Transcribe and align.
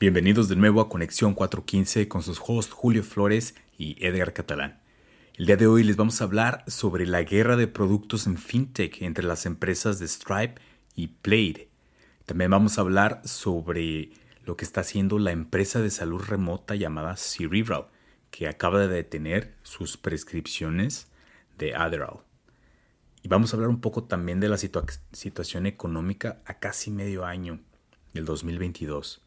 Bienvenidos 0.00 0.48
de 0.48 0.56
nuevo 0.56 0.80
a 0.80 0.88
Conexión 0.88 1.34
415 1.34 2.08
con 2.08 2.22
sus 2.22 2.40
hosts 2.42 2.72
Julio 2.72 3.04
Flores 3.04 3.54
y 3.76 4.02
Edgar 4.02 4.32
Catalán. 4.32 4.80
El 5.34 5.44
día 5.44 5.58
de 5.58 5.66
hoy 5.66 5.84
les 5.84 5.98
vamos 5.98 6.22
a 6.22 6.24
hablar 6.24 6.64
sobre 6.68 7.06
la 7.06 7.22
guerra 7.22 7.54
de 7.54 7.66
productos 7.66 8.26
en 8.26 8.38
fintech 8.38 9.02
entre 9.02 9.24
las 9.24 9.44
empresas 9.44 9.98
de 9.98 10.08
Stripe 10.08 10.54
y 10.94 11.08
Plaid. 11.08 11.58
También 12.24 12.50
vamos 12.50 12.78
a 12.78 12.80
hablar 12.80 13.20
sobre 13.26 14.08
lo 14.46 14.56
que 14.56 14.64
está 14.64 14.80
haciendo 14.80 15.18
la 15.18 15.32
empresa 15.32 15.82
de 15.82 15.90
salud 15.90 16.22
remota 16.22 16.76
llamada 16.76 17.18
Cerebral, 17.18 17.88
que 18.30 18.48
acaba 18.48 18.80
de 18.80 18.88
detener 18.88 19.54
sus 19.64 19.98
prescripciones 19.98 21.08
de 21.58 21.74
Adderall. 21.74 22.20
Y 23.22 23.28
vamos 23.28 23.52
a 23.52 23.56
hablar 23.56 23.68
un 23.68 23.82
poco 23.82 24.04
también 24.04 24.40
de 24.40 24.48
la 24.48 24.56
situación 24.56 25.66
económica 25.66 26.38
a 26.46 26.54
casi 26.54 26.90
medio 26.90 27.26
año 27.26 27.60
del 28.14 28.24
2022 28.24 29.20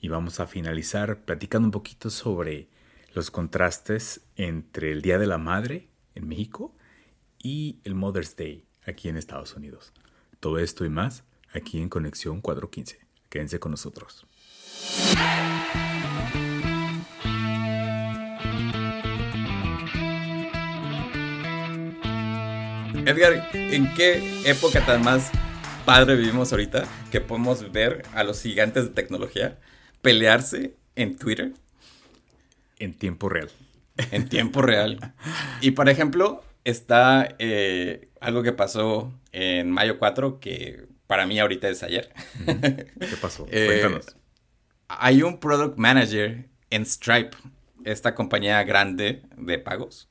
y 0.00 0.08
vamos 0.08 0.40
a 0.40 0.46
finalizar 0.46 1.24
platicando 1.24 1.66
un 1.66 1.72
poquito 1.72 2.10
sobre 2.10 2.68
los 3.14 3.30
contrastes 3.30 4.22
entre 4.36 4.92
el 4.92 5.02
Día 5.02 5.18
de 5.18 5.26
la 5.26 5.38
Madre 5.38 5.88
en 6.14 6.26
México 6.26 6.74
y 7.38 7.80
el 7.84 7.94
Mother's 7.94 8.36
Day 8.36 8.64
aquí 8.86 9.08
en 9.08 9.16
Estados 9.16 9.54
Unidos. 9.54 9.92
Todo 10.40 10.58
esto 10.58 10.84
y 10.84 10.88
más 10.88 11.24
aquí 11.52 11.80
en 11.80 11.88
Conexión 11.88 12.40
415. 12.40 13.00
Quédense 13.28 13.58
con 13.58 13.72
nosotros. 13.72 14.26
Edgar, 23.06 23.50
¿en 23.54 23.92
qué 23.94 24.42
época 24.48 24.84
tan 24.84 25.02
más 25.02 25.30
padre 25.84 26.16
vivimos 26.16 26.52
ahorita 26.52 26.84
que 27.10 27.20
podemos 27.20 27.72
ver 27.72 28.04
a 28.14 28.22
los 28.24 28.40
gigantes 28.42 28.84
de 28.84 28.90
tecnología 28.90 29.58
pelearse 30.02 30.76
en 30.96 31.16
Twitter. 31.16 31.52
En 32.78 32.94
tiempo 32.94 33.28
real. 33.28 33.50
En 34.10 34.28
tiempo 34.28 34.62
real. 34.62 35.14
Y 35.60 35.72
por 35.72 35.88
ejemplo, 35.88 36.42
está 36.64 37.34
eh, 37.38 38.08
algo 38.20 38.42
que 38.42 38.52
pasó 38.52 39.12
en 39.32 39.70
mayo 39.70 39.98
4 39.98 40.40
que 40.40 40.86
para 41.06 41.26
mí 41.26 41.38
ahorita 41.38 41.68
es 41.68 41.82
ayer. 41.82 42.12
¿Qué 42.46 43.16
pasó? 43.20 43.46
Eh, 43.50 43.66
Cuéntanos. 43.66 44.16
hay 44.88 45.22
un 45.22 45.38
product 45.38 45.76
manager 45.76 46.48
en 46.70 46.86
Stripe, 46.86 47.36
esta 47.84 48.14
compañía 48.14 48.62
grande 48.62 49.22
de 49.36 49.58
pagos, 49.58 50.08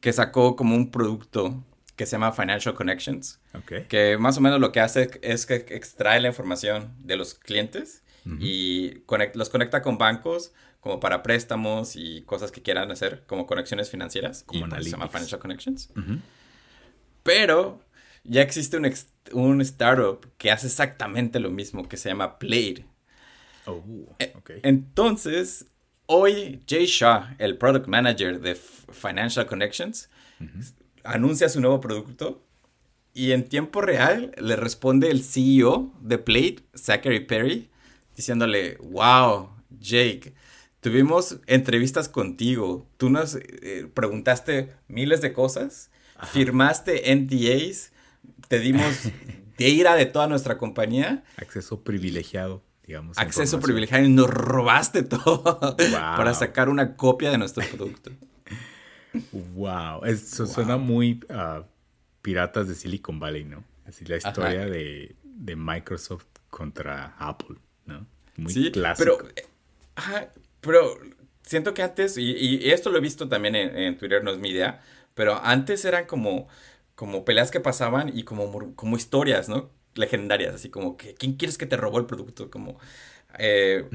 que 0.00 0.12
sacó 0.12 0.54
como 0.54 0.76
un 0.76 0.90
producto 0.90 1.64
que 1.96 2.06
se 2.06 2.12
llama 2.12 2.32
Financial 2.32 2.74
Connections. 2.74 3.40
Que 3.88 4.18
más 4.18 4.36
o 4.38 4.40
menos 4.40 4.60
lo 4.60 4.70
que 4.70 4.80
hace 4.80 5.10
es 5.22 5.46
que 5.46 5.54
extrae 5.70 6.20
la 6.20 6.28
información 6.28 6.94
de 7.00 7.16
los 7.16 7.34
clientes 7.34 8.02
y 8.40 9.02
los 9.34 9.50
conecta 9.50 9.82
con 9.82 9.98
bancos 9.98 10.52
como 10.80 11.00
para 11.00 11.22
préstamos 11.22 11.96
y 11.96 12.22
cosas 12.22 12.52
que 12.52 12.62
quieran 12.62 12.90
hacer, 12.90 13.24
como 13.26 13.46
conexiones 13.46 13.90
financieras. 13.90 14.44
Como 14.44 14.68
se 14.70 14.90
llama 14.90 15.08
Financial 15.08 15.40
Connections. 15.40 15.90
Pero 17.22 17.80
ya 18.24 18.42
existe 18.42 18.76
un, 18.76 18.92
un, 19.32 19.60
startup 19.62 20.26
que 20.38 20.50
hace 20.50 20.68
exactamente 20.68 21.40
lo 21.40 21.50
mismo, 21.50 21.88
que 21.88 21.96
se 21.96 22.08
llama 22.08 22.38
Plaid. 22.38 22.80
Oh, 23.66 23.82
e, 24.20 24.32
entonces, 24.62 25.66
hoy 26.06 26.62
Jay 26.68 26.86
Shaw, 26.86 27.34
el 27.38 27.58
product 27.58 27.88
manager 27.88 28.40
de 28.40 28.54
Financial 28.54 29.44
Connections, 29.46 30.08
anuncia 31.02 31.48
su 31.48 31.60
nuevo 31.60 31.80
producto 31.80 32.44
y 33.12 33.32
en 33.32 33.48
tiempo 33.48 33.80
real 33.80 34.32
le 34.38 34.56
responde 34.56 35.10
el 35.10 35.24
CEO 35.24 35.92
de 36.00 36.18
Plaid, 36.18 36.60
Zachary 36.76 37.20
Perry, 37.20 37.70
diciéndole, 38.16 38.78
wow, 38.78 39.50
Jake, 39.78 40.34
tuvimos 40.80 41.38
entrevistas 41.46 42.08
contigo, 42.08 42.88
tú 42.96 43.10
nos 43.10 43.36
eh, 43.36 43.88
preguntaste 43.92 44.72
miles 44.88 45.20
de 45.20 45.32
cosas, 45.32 45.90
firmaste 46.32 47.14
NDAs, 47.14 47.92
te 48.48 48.58
dimos 48.58 49.12
data 49.58 49.94
de 49.94 50.06
toda 50.06 50.26
nuestra 50.26 50.58
compañía. 50.58 51.24
Acceso 51.36 51.82
privilegiado, 51.84 52.62
digamos. 52.86 53.18
Acceso 53.18 53.60
privilegiado 53.60 54.04
y 54.04 54.08
nos 54.08 54.30
robaste 54.30 55.02
todo 55.02 55.76
para 55.92 56.34
sacar 56.34 56.68
una 56.70 56.96
copia 56.96 57.30
de 57.30 57.38
nuestro 57.38 57.64
producto. 57.68 58.10
wow, 59.54 60.04
eso 60.04 60.46
suena 60.46 60.78
muy 60.78 61.20
uh, 61.28 61.64
piratas 62.22 62.68
de 62.68 62.74
Silicon 62.74 63.20
Valley, 63.20 63.44
¿no? 63.44 63.62
Así 63.86 64.04
la 64.04 64.16
historia 64.16 64.66
de, 64.66 65.14
de 65.22 65.54
Microsoft 65.54 66.26
contra 66.48 67.14
Apple. 67.18 67.56
¿no? 67.86 68.06
Muy 68.36 68.52
sí, 68.52 68.70
clásico. 68.70 69.18
Pero, 69.18 70.30
pero 70.60 70.98
siento 71.42 71.74
que 71.74 71.82
antes, 71.82 72.18
y, 72.18 72.70
esto 72.70 72.90
lo 72.90 72.98
he 72.98 73.00
visto 73.00 73.28
también 73.28 73.54
en, 73.54 73.96
Twitter, 73.96 74.22
no 74.22 74.30
es 74.32 74.38
mi 74.38 74.50
idea, 74.50 74.82
pero 75.14 75.40
antes 75.42 75.84
eran 75.84 76.06
como, 76.06 76.48
como 76.94 77.24
peleas 77.24 77.50
que 77.50 77.60
pasaban 77.60 78.16
y 78.16 78.24
como, 78.24 78.74
como 78.74 78.96
historias, 78.96 79.48
¿no? 79.48 79.70
Legendarias, 79.94 80.54
así 80.54 80.68
como 80.68 80.96
que, 80.96 81.14
¿quién 81.14 81.34
quieres 81.34 81.56
que 81.56 81.66
te 81.66 81.76
robó 81.76 81.98
el 81.98 82.06
producto? 82.06 82.50
Como, 82.50 82.78
eh, 83.38 83.88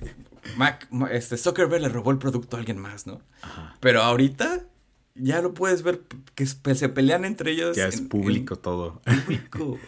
Mac, 0.56 0.88
este, 1.10 1.36
Zuckerberg 1.36 1.82
le 1.82 1.88
robó 1.88 2.10
el 2.12 2.18
producto 2.18 2.56
a 2.56 2.60
alguien 2.60 2.78
más, 2.78 3.06
¿no? 3.06 3.20
Pero 3.80 4.02
ahorita 4.02 4.64
ya 5.14 5.42
lo 5.42 5.54
puedes 5.54 5.82
ver 5.82 6.02
que 6.34 6.46
se 6.46 6.88
pelean 6.88 7.24
entre 7.24 7.50
ellos. 7.50 7.76
Ya 7.76 7.88
es 7.88 8.00
público 8.00 8.56
todo. 8.56 9.00
Público. 9.24 9.78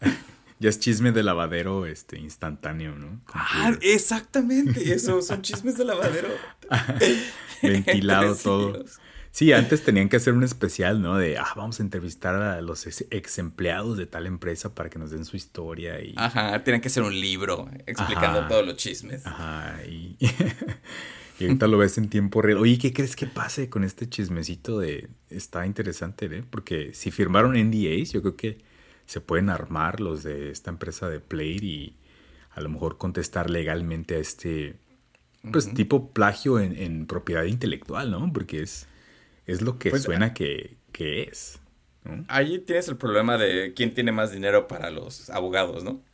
Ya 0.60 0.68
es 0.68 0.78
chisme 0.78 1.10
de 1.10 1.22
lavadero 1.22 1.86
este, 1.86 2.18
instantáneo, 2.18 2.94
¿no? 2.94 3.22
Ah, 3.32 3.72
exactamente, 3.80 4.92
eso, 4.92 5.22
son 5.22 5.40
chismes 5.40 5.78
de 5.78 5.86
lavadero. 5.86 6.28
Ventilado 7.62 8.34
todo. 8.42 8.84
Sí, 9.30 9.54
antes 9.54 9.82
tenían 9.84 10.10
que 10.10 10.16
hacer 10.16 10.34
un 10.34 10.42
especial, 10.42 11.00
¿no? 11.00 11.16
De, 11.16 11.38
ah, 11.38 11.48
vamos 11.56 11.80
a 11.80 11.82
entrevistar 11.82 12.34
a 12.34 12.60
los 12.60 12.86
ex 12.86 13.38
empleados 13.38 13.96
de 13.96 14.04
tal 14.04 14.26
empresa 14.26 14.74
para 14.74 14.90
que 14.90 14.98
nos 14.98 15.10
den 15.10 15.24
su 15.24 15.36
historia 15.36 16.02
y... 16.02 16.12
Ajá, 16.16 16.62
tienen 16.62 16.82
que 16.82 16.88
hacer 16.88 17.04
un 17.04 17.18
libro 17.18 17.70
explicando 17.86 18.46
todos 18.46 18.66
los 18.66 18.76
chismes. 18.76 19.24
Ajá, 19.24 19.80
y... 19.88 20.18
y 21.38 21.44
ahorita 21.44 21.68
lo 21.68 21.78
ves 21.78 21.96
en 21.96 22.10
tiempo 22.10 22.42
real. 22.42 22.58
Oye, 22.58 22.76
¿qué 22.76 22.92
crees 22.92 23.16
que 23.16 23.26
pase 23.26 23.70
con 23.70 23.82
este 23.82 24.10
chismecito 24.10 24.78
de... 24.78 25.08
Está 25.30 25.64
interesante, 25.64 26.26
¿eh? 26.26 26.44
Porque 26.50 26.92
si 26.92 27.10
firmaron 27.10 27.52
NDAs, 27.52 28.12
yo 28.12 28.20
creo 28.20 28.36
que 28.36 28.69
se 29.10 29.20
pueden 29.20 29.50
armar 29.50 29.98
los 29.98 30.22
de 30.22 30.52
esta 30.52 30.70
empresa 30.70 31.08
de 31.08 31.18
Play 31.18 31.58
y 31.60 31.96
a 32.52 32.60
lo 32.60 32.68
mejor 32.68 32.96
contestar 32.96 33.50
legalmente 33.50 34.14
a 34.14 34.18
este 34.18 34.76
pues 35.50 35.74
tipo 35.74 36.12
plagio 36.12 36.60
en, 36.60 37.08
propiedad 37.08 37.42
intelectual, 37.42 38.12
¿no? 38.12 38.32
Porque 38.32 38.62
es, 38.62 38.86
es 39.46 39.62
lo 39.62 39.80
que 39.80 39.90
pues, 39.90 40.04
suena 40.04 40.26
ah, 40.26 40.34
que, 40.34 40.76
es. 40.92 41.58
Ahí 42.28 42.60
tienes 42.60 42.86
el 42.86 42.98
problema 42.98 43.36
de 43.36 43.74
quién 43.74 43.94
tiene 43.94 44.12
más 44.12 44.30
dinero 44.30 44.68
para 44.68 44.90
los 44.90 45.28
abogados, 45.28 45.82
¿no? 45.82 46.04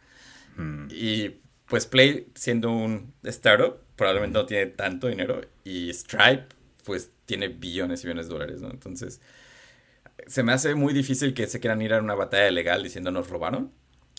Mm. 0.56 0.89
Y 0.91 1.41
pues 1.67 1.85
Play, 1.85 2.29
siendo 2.35 2.71
un 2.71 3.12
startup, 3.25 3.77
probablemente 3.97 4.39
no 4.39 4.47
tiene 4.47 4.69
tanto 4.69 5.09
dinero. 5.09 5.43
Y 5.65 5.93
Stripe, 5.93 6.47
pues 6.87 7.11
tiene 7.27 7.49
billones 7.49 8.03
y 8.03 8.06
billones 8.06 8.29
de 8.29 8.33
dólares, 8.33 8.62
¿no? 8.62 8.71
Entonces, 8.71 9.21
se 10.27 10.43
me 10.43 10.53
hace 10.53 10.75
muy 10.75 10.93
difícil 10.93 11.34
que 11.34 11.47
se 11.47 11.60
quieran 11.60 11.82
ir 11.82 11.94
a 11.94 12.00
una 12.00 12.15
batalla 12.15 12.50
legal 12.50 12.82
diciendo 12.82 13.10
nos 13.10 13.28
robaron. 13.28 13.72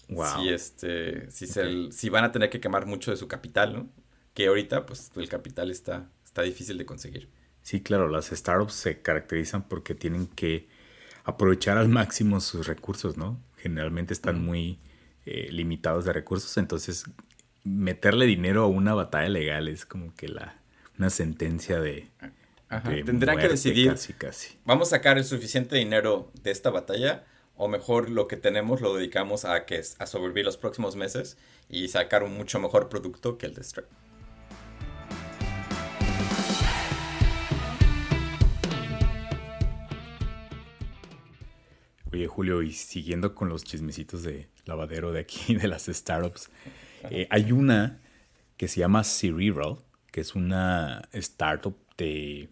Wow. 0.10 0.42
Si, 0.42 0.50
este, 0.50 1.30
si, 1.32 1.48
si 1.92 2.10
van 2.10 2.24
a 2.24 2.32
tener 2.32 2.50
que 2.50 2.60
quemar 2.60 2.86
mucho 2.86 3.12
de 3.12 3.18
su 3.18 3.28
capital, 3.28 3.74
¿no? 3.74 3.90
Que 4.34 4.48
ahorita, 4.48 4.86
pues, 4.86 5.12
el 5.16 5.28
capital 5.28 5.70
está, 5.70 6.10
está 6.24 6.44
difícil 6.44 6.78
de 6.78 6.86
conseguir. 6.86 7.30
Sí, 7.62 7.82
claro, 7.82 8.08
las 8.08 8.28
startups 8.28 8.74
se 8.74 9.02
caracterizan 9.02 9.68
porque 9.68 9.96
tienen 9.96 10.28
que 10.28 10.70
aprovechar 11.26 11.78
al 11.78 11.90
máximo 11.90 12.40
sus 12.40 12.68
recursos, 12.68 13.18
¿no? 13.18 13.42
Generalmente 13.58 14.14
están 14.14 14.42
muy 14.42 14.80
eh, 15.26 15.50
limitados 15.52 16.06
de 16.06 16.14
recursos, 16.14 16.56
entonces 16.58 17.04
meterle 17.66 18.26
dinero 18.26 18.64
a 18.64 18.68
una 18.68 18.94
batalla 18.94 19.28
legal 19.28 19.68
es 19.68 19.86
como 19.86 20.16
que 20.16 20.30
la 20.30 20.56
una 20.98 21.10
sentencia 21.10 21.80
de 21.80 22.08
Tendrán 22.70 23.38
que 23.38 23.48
decidir. 23.48 23.96
Vamos 24.66 24.90
a 24.90 24.98
sacar 24.98 25.18
el 25.18 25.24
suficiente 25.24 25.78
dinero 25.78 26.32
de 26.44 26.52
esta 26.52 26.70
batalla. 26.70 27.24
O 27.60 27.68
mejor 27.68 28.12
lo 28.12 28.28
que 28.28 28.38
tenemos 28.38 28.82
lo 28.82 28.96
dedicamos 28.96 29.44
a, 29.44 29.66
que, 29.66 29.80
a 29.98 30.06
sobrevivir 30.06 30.46
los 30.46 30.58
próximos 30.58 30.96
meses 30.96 31.38
y 31.70 31.88
sacar 31.88 32.22
un 32.22 32.38
mucho 32.38 32.60
mejor 32.60 32.88
producto 32.88 33.40
que 33.40 33.48
el 33.48 33.56
de 33.56 33.64
Stripe. 33.64 33.88
Oye, 42.12 42.28
Julio, 42.28 42.62
y 42.62 42.74
siguiendo 42.74 43.34
con 43.34 43.50
los 43.50 43.64
chismecitos 43.64 44.22
de 44.22 44.50
lavadero 44.66 45.12
de 45.12 45.22
aquí, 45.22 45.56
de 45.56 45.68
las 45.68 45.86
startups, 45.86 46.50
eh, 47.10 47.28
hay 47.32 47.52
una 47.52 48.00
que 48.58 48.68
se 48.68 48.82
llama 48.82 49.04
Cerebral, 49.04 49.78
que 50.12 50.22
es 50.22 50.36
una 50.36 51.10
startup 51.12 51.76
de 51.98 52.50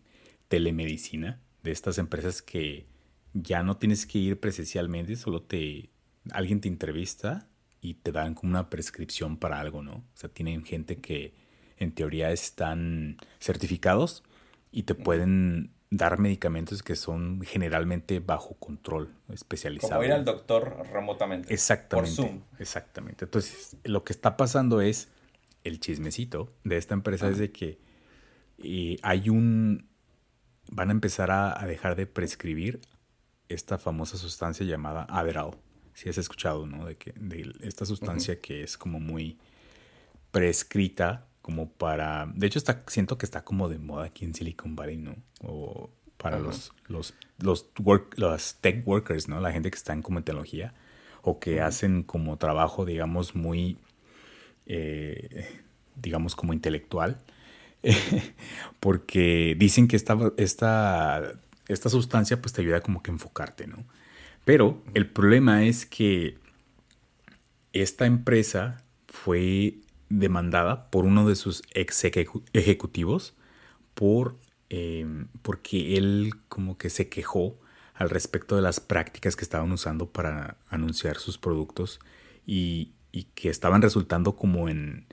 telemedicina, 0.47 1.41
de 1.63 1.71
estas 1.71 1.97
empresas 1.97 2.41
que 2.41 2.85
ya 3.33 3.63
no 3.63 3.77
tienes 3.77 4.05
que 4.05 4.19
ir 4.19 4.39
presencialmente, 4.39 5.15
solo 5.15 5.41
te 5.41 5.89
alguien 6.31 6.61
te 6.61 6.67
entrevista 6.67 7.47
y 7.81 7.95
te 7.95 8.11
dan 8.11 8.33
como 8.33 8.51
una 8.51 8.69
prescripción 8.69 9.37
para 9.37 9.59
algo, 9.59 9.83
¿no? 9.83 9.93
O 9.93 10.05
sea, 10.15 10.29
tienen 10.29 10.63
gente 10.63 10.97
que 10.97 11.33
en 11.77 11.93
teoría 11.93 12.31
están 12.31 13.17
certificados 13.39 14.23
y 14.71 14.83
te 14.83 14.95
pueden 14.95 15.71
dar 15.91 16.19
medicamentos 16.19 16.83
que 16.83 16.95
son 16.95 17.41
generalmente 17.43 18.19
bajo 18.19 18.55
control 18.55 19.13
especializado. 19.31 19.95
Como 19.95 20.03
ir 20.03 20.13
al 20.13 20.25
doctor 20.25 20.85
remotamente. 20.91 21.53
Exactamente. 21.53 22.15
Por 22.15 22.25
Zoom. 22.25 22.41
Exactamente. 22.59 23.25
Entonces, 23.25 23.77
lo 23.83 24.03
que 24.03 24.13
está 24.13 24.35
pasando 24.35 24.81
es, 24.81 25.09
el 25.63 25.79
chismecito 25.79 26.53
de 26.63 26.77
esta 26.77 26.93
empresa 26.93 27.29
es 27.29 27.37
de 27.37 27.51
que 27.51 27.79
eh, 28.59 28.97
hay 29.01 29.29
un... 29.29 29.87
Van 30.71 30.89
a 30.89 30.91
empezar 30.91 31.31
a, 31.31 31.65
dejar 31.65 31.95
de 31.95 32.07
prescribir 32.07 32.81
esta 33.49 33.77
famosa 33.77 34.17
sustancia 34.17 34.65
llamada 34.65 35.05
Adderall. 35.09 35.55
Si 35.93 36.09
has 36.09 36.17
escuchado, 36.17 36.65
¿no? 36.65 36.85
De, 36.85 36.97
que, 36.97 37.13
de 37.15 37.53
esta 37.61 37.85
sustancia 37.85 38.41
que 38.41 38.63
es 38.63 38.77
como 38.77 38.99
muy 38.99 39.37
prescrita 40.31 41.27
como 41.41 41.69
para... 41.69 42.25
De 42.33 42.47
hecho, 42.47 42.57
está, 42.57 42.83
siento 42.87 43.17
que 43.17 43.25
está 43.25 43.43
como 43.43 43.69
de 43.69 43.77
moda 43.77 44.05
aquí 44.05 44.25
en 44.25 44.33
Silicon 44.33 44.75
Valley, 44.75 44.97
¿no? 44.97 45.15
O 45.41 45.91
para 46.17 46.39
los, 46.39 46.71
los, 46.87 47.13
los, 47.37 47.69
work, 47.79 48.17
los 48.17 48.55
tech 48.55 48.85
workers, 48.87 49.27
¿no? 49.27 49.39
La 49.39 49.51
gente 49.51 49.69
que 49.69 49.77
está 49.77 49.93
en 49.93 50.01
como 50.01 50.23
tecnología 50.23 50.73
o 51.21 51.39
que 51.39 51.61
hacen 51.61 52.03
como 52.03 52.37
trabajo, 52.37 52.85
digamos, 52.85 53.35
muy, 53.35 53.77
eh, 54.65 55.63
digamos, 55.95 56.35
como 56.35 56.53
intelectual. 56.53 57.21
porque 58.79 59.55
dicen 59.57 59.87
que 59.87 59.95
esta, 59.95 60.17
esta, 60.37 61.33
esta 61.67 61.89
sustancia 61.89 62.41
pues 62.41 62.53
te 62.53 62.61
ayuda 62.61 62.81
como 62.81 63.01
que 63.01 63.11
a 63.11 63.13
enfocarte, 63.13 63.67
¿no? 63.67 63.85
Pero 64.45 64.81
el 64.93 65.07
problema 65.09 65.65
es 65.65 65.85
que 65.85 66.37
esta 67.73 68.05
empresa 68.05 68.83
fue 69.07 69.75
demandada 70.09 70.89
por 70.91 71.05
uno 71.05 71.27
de 71.27 71.35
sus 71.35 71.63
ex 71.73 72.03
ejecutivos 72.53 73.33
por, 73.95 74.37
em, 74.69 75.27
porque 75.41 75.97
él 75.97 76.33
como 76.47 76.77
que 76.77 76.89
se 76.89 77.09
quejó 77.09 77.59
al 77.95 78.09
respecto 78.09 78.55
de 78.55 78.61
las 78.61 78.79
prácticas 78.79 79.35
que 79.35 79.43
estaban 79.43 79.71
usando 79.71 80.09
para 80.11 80.57
anunciar 80.69 81.17
sus 81.17 81.37
productos 81.37 81.99
y, 82.45 82.91
que 83.33 83.49
estaban 83.49 83.81
resultando 83.81 84.35
como 84.35 84.67
en, 84.67 85.05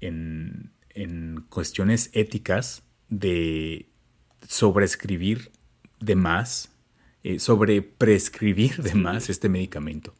en, 0.00 0.72
en, 1.02 1.46
cuestiones 1.48 2.10
éticas 2.12 2.82
de 3.08 3.88
sobreescribir 4.46 5.50
de 6.00 6.14
más, 6.14 6.70
eh, 7.24 7.38
sobre 7.38 7.82
prescribir 7.82 8.76
de 8.82 8.94
más 8.94 9.28
este 9.28 9.48
medicamento. 9.48 10.14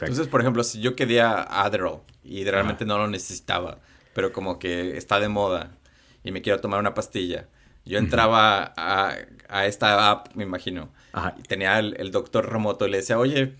Entonces, 0.00 0.28
por 0.28 0.40
ejemplo, 0.40 0.64
si 0.64 0.80
yo 0.80 0.96
quería 0.96 1.42
Adderall 1.42 2.00
y 2.22 2.44
realmente 2.44 2.84
no 2.84 2.98
lo 2.98 3.08
necesitaba, 3.08 3.80
pero 4.14 4.32
como 4.32 4.58
que 4.58 4.96
está 4.96 5.20
de 5.20 5.28
moda 5.28 5.76
y 6.22 6.32
me 6.32 6.42
quiero 6.42 6.60
tomar 6.60 6.80
una 6.80 6.94
pastilla, 6.94 7.48
yo 7.84 7.98
entraba 7.98 8.72
a, 8.76 9.14
a, 9.48 9.66
esta 9.66 10.10
app, 10.10 10.34
me 10.34 10.44
imagino, 10.44 10.90
y 11.38 11.42
tenía 11.42 11.78
el, 11.78 12.10
doctor 12.10 12.50
remoto 12.50 12.86
y 12.86 12.90
le 12.90 12.98
decía, 12.98 13.18
oye, 13.18 13.54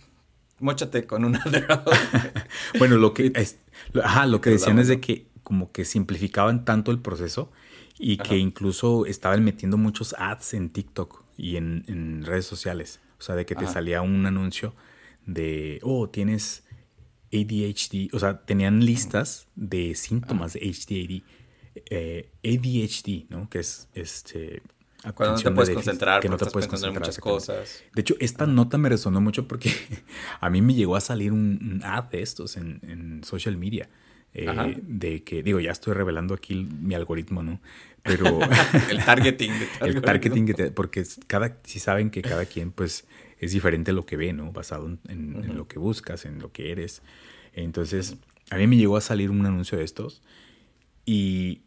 mochate 0.60 1.06
con 1.06 1.24
un 1.24 1.36
Adderall. 1.44 1.84
bueno, 2.78 2.96
lo 2.96 3.12
que, 3.12 3.32
es, 3.34 3.58
ajá, 4.02 4.26
lo 4.26 4.40
que 4.40 4.50
decían 4.50 4.78
es 4.78 4.88
de 4.88 5.00
que 5.00 5.26
como 5.44 5.70
que 5.70 5.84
simplificaban 5.84 6.64
tanto 6.64 6.90
el 6.90 6.98
proceso 6.98 7.52
y 7.98 8.16
que 8.16 8.38
incluso 8.38 9.06
estaban 9.06 9.44
metiendo 9.44 9.76
muchos 9.76 10.14
ads 10.18 10.54
en 10.54 10.70
TikTok 10.70 11.22
y 11.36 11.56
en, 11.56 11.84
en 11.86 12.24
redes 12.24 12.46
sociales. 12.46 13.00
O 13.18 13.22
sea, 13.22 13.36
de 13.36 13.46
que 13.46 13.54
te 13.54 13.66
salía 13.68 14.02
un 14.02 14.26
anuncio 14.26 14.74
de, 15.24 15.78
oh, 15.82 16.08
tienes 16.08 16.64
ADHD, 17.32 18.12
o 18.12 18.18
sea, 18.18 18.44
tenían 18.44 18.84
listas 18.84 19.48
de 19.54 19.94
síntomas 19.94 20.54
de 20.54 20.60
ADHD, 20.60 21.22
eh, 21.90 22.30
ADHD, 22.44 23.30
¿no? 23.30 23.48
Que 23.48 23.60
es 23.60 23.88
este... 23.94 24.62
Cuando 25.14 25.36
no 25.36 25.42
te 25.42 25.50
puedes 25.50 25.74
concentrar, 25.74 26.22
que 26.22 26.30
no 26.30 26.38
te 26.38 26.46
puedes 26.46 26.66
concentrar 26.66 26.96
en 26.96 27.00
muchas 27.00 27.18
cosas. 27.18 27.84
De 27.94 28.00
hecho, 28.00 28.14
esta 28.20 28.46
nota 28.46 28.78
me 28.78 28.88
resonó 28.88 29.20
mucho 29.20 29.46
porque 29.46 29.70
a 30.40 30.48
mí 30.48 30.62
me 30.62 30.72
llegó 30.72 30.96
a 30.96 31.00
salir 31.02 31.30
un, 31.30 31.82
ad 31.84 32.04
de 32.04 32.22
estos 32.22 32.56
en, 32.56 32.80
en 32.82 33.22
social 33.22 33.58
media. 33.58 33.88
Eh, 34.34 34.80
de 34.82 35.22
que, 35.22 35.42
digo, 35.42 35.60
ya 35.60 35.70
estoy 35.70 35.94
revelando 35.94 36.34
aquí 36.34 36.54
mi 36.54 36.94
algoritmo, 36.94 37.42
¿no? 37.42 37.60
Pero... 38.02 38.40
el 38.90 39.04
targeting. 39.04 39.52
el 39.80 40.02
targeting, 40.02 40.54
porque 40.74 41.04
cada, 41.26 41.56
si 41.64 41.78
saben 41.78 42.10
que 42.10 42.20
cada 42.20 42.44
quien, 42.44 42.72
pues, 42.72 43.06
es 43.38 43.52
diferente 43.52 43.92
lo 43.92 44.06
que 44.06 44.16
ve, 44.16 44.32
¿no? 44.32 44.52
Basado 44.52 44.98
en, 45.08 45.56
lo 45.56 45.68
que 45.68 45.78
buscas, 45.78 46.24
en 46.24 46.40
lo 46.40 46.50
que 46.52 46.72
eres. 46.72 47.02
Entonces, 47.52 48.16
a 48.50 48.56
mí 48.56 48.66
me 48.66 48.76
llegó 48.76 48.96
a 48.96 49.00
salir 49.00 49.30
un 49.30 49.46
anuncio 49.46 49.78
de 49.78 49.84
estos 49.84 50.22
y 51.06 51.60